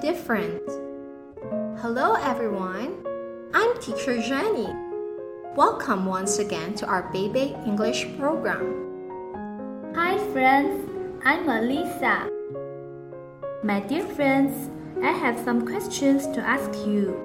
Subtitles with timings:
[0.00, 0.62] different.
[1.80, 3.04] Hello, everyone.
[3.52, 4.68] I'm teacher Jenny.
[5.56, 9.92] Welcome once again to our Baby English program.
[9.96, 10.88] Hi, friends.
[11.24, 12.30] I'm Alisa.
[13.64, 14.70] My dear friends,
[15.02, 17.18] I have some questions to ask you.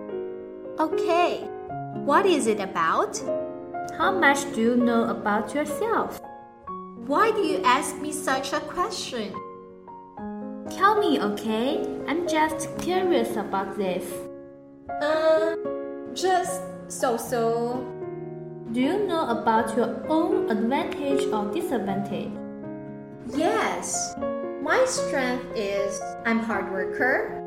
[0.80, 1.42] Okay,
[2.06, 3.22] what is it about?
[3.98, 6.20] How much do you know about yourself?
[7.06, 9.32] Why do you ask me such a question?
[10.70, 11.86] Tell me, okay?
[12.08, 14.06] I'm just curious about this.
[15.02, 15.56] Uh,
[16.14, 17.86] just so so.
[18.72, 22.32] Do you know about your own advantage or disadvantage?
[23.36, 24.16] Yes.
[24.64, 27.44] My strength is I'm hard worker.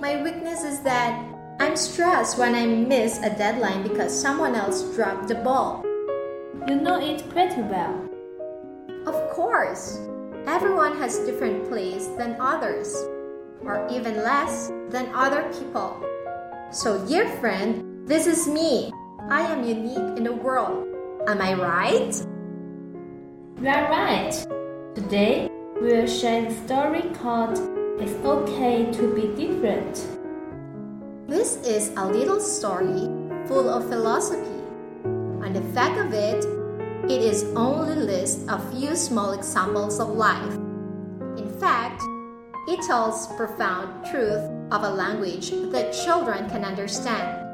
[0.00, 1.12] My weakness is that
[1.60, 5.84] I'm stressed when I miss a deadline because someone else dropped the ball.
[6.66, 8.08] You know it pretty well.
[9.06, 10.00] Of course,
[10.46, 12.94] everyone has different plays than others,
[13.64, 16.00] or even less than other people.
[16.70, 18.92] So, dear friend, this is me.
[19.28, 20.86] I am unique in the world.
[21.26, 22.14] Am I right?
[23.60, 24.30] You are right.
[24.94, 27.58] Today, we will share a story called
[27.98, 30.06] It's Okay to Be Different.
[31.26, 33.10] This is a little story
[33.48, 34.62] full of philosophy.
[35.02, 36.44] And the fact of it,
[37.08, 40.54] it is only lists a few small examples of life.
[41.38, 42.02] In fact,
[42.66, 47.44] it tells profound truth of a language that children can understand.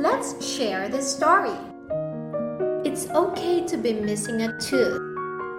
[0.00, 1.58] Let's share this story.
[2.84, 5.00] It's okay to be missing a tooth,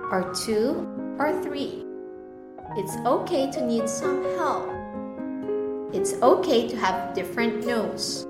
[0.09, 0.87] or two,
[1.19, 1.83] or three.
[2.77, 4.69] It's okay to need some help.
[5.93, 8.25] It's okay to have different nose.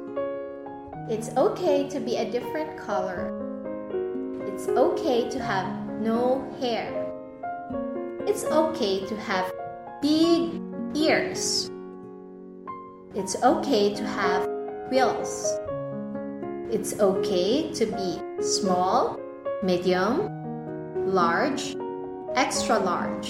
[1.07, 3.46] It's okay to be a different color.
[4.57, 5.67] It's okay to have
[6.01, 6.89] no hair.
[8.25, 9.53] It's okay to have
[10.01, 10.59] big
[10.95, 11.69] ears.
[13.13, 14.49] It's okay to have
[14.89, 15.45] wheels.
[16.71, 19.19] It's okay to be small,
[19.61, 20.25] medium,
[21.05, 21.75] large,
[22.33, 23.29] extra large.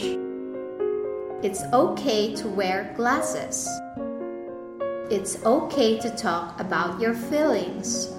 [1.44, 3.68] It's okay to wear glasses.
[5.12, 8.14] It's okay to talk about your feelings.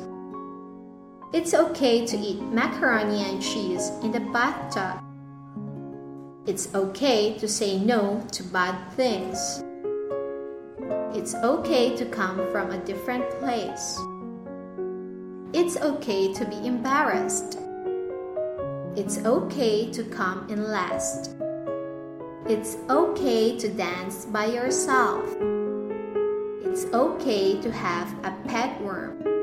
[1.31, 4.99] It's okay to eat macaroni and cheese in the bathtub.
[6.47, 9.63] It's okay to say no to bad things.
[11.15, 13.99] It's okay to come from a different place.
[15.53, 17.59] It's okay to be embarrassed.
[18.97, 21.37] It's okay to come in last.
[22.47, 25.29] It's okay to dance by yourself.
[26.65, 29.38] It's okay to have a pet worm.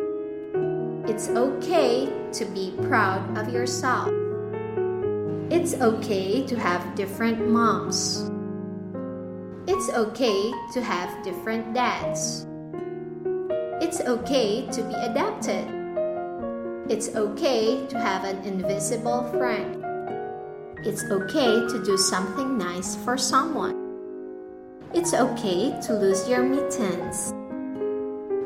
[1.07, 4.09] It's okay to be proud of yourself.
[5.51, 8.31] It's okay to have different moms.
[9.67, 12.47] It's okay to have different dads.
[13.85, 15.69] It's okay to be adapted.
[16.89, 19.85] It's okay to have an invisible friend.
[20.83, 23.77] It's okay to do something nice for someone.
[24.91, 27.31] It's okay to lose your mittens.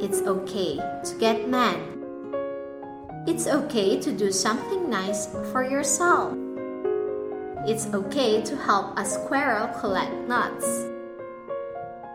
[0.04, 1.99] It's okay to get mad.
[3.28, 6.38] It's okay to do something nice for yourself.
[7.68, 10.86] It's okay to help a squirrel collect nuts.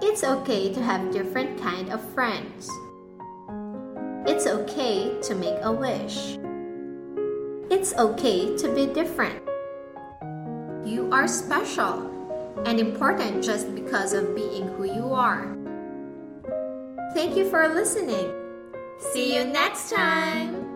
[0.00, 2.68] It's okay to have different kind of friends.
[4.26, 6.38] It's okay to make a wish.
[7.70, 9.42] It's okay to be different.
[10.84, 12.10] You are special
[12.64, 15.54] and important just because of being who you are.
[17.14, 18.32] Thank you for listening.
[18.98, 20.73] See you next time.